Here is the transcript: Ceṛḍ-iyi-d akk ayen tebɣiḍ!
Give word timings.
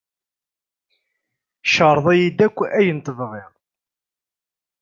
Ceṛḍ-iyi-d 1.73 2.39
akk 2.47 2.57
ayen 2.79 2.99
tebɣiḍ! 2.99 3.51